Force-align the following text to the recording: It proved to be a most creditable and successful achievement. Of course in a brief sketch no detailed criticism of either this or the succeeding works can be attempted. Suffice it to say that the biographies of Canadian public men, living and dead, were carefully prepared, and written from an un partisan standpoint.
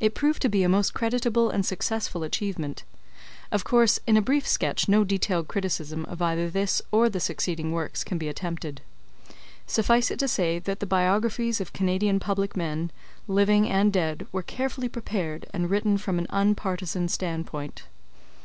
It 0.00 0.16
proved 0.16 0.42
to 0.42 0.48
be 0.48 0.64
a 0.64 0.68
most 0.68 0.92
creditable 0.92 1.48
and 1.48 1.64
successful 1.64 2.24
achievement. 2.24 2.82
Of 3.52 3.62
course 3.62 4.00
in 4.08 4.16
a 4.16 4.20
brief 4.20 4.44
sketch 4.44 4.88
no 4.88 5.04
detailed 5.04 5.46
criticism 5.46 6.04
of 6.06 6.20
either 6.20 6.50
this 6.50 6.82
or 6.90 7.08
the 7.08 7.20
succeeding 7.20 7.70
works 7.70 8.02
can 8.02 8.18
be 8.18 8.26
attempted. 8.28 8.80
Suffice 9.68 10.10
it 10.10 10.18
to 10.18 10.26
say 10.26 10.58
that 10.58 10.80
the 10.80 10.84
biographies 10.84 11.60
of 11.60 11.72
Canadian 11.72 12.18
public 12.18 12.56
men, 12.56 12.90
living 13.28 13.68
and 13.68 13.92
dead, 13.92 14.26
were 14.32 14.42
carefully 14.42 14.88
prepared, 14.88 15.46
and 15.54 15.70
written 15.70 15.96
from 15.96 16.18
an 16.18 16.26
un 16.30 16.56
partisan 16.56 17.06
standpoint. 17.06 17.84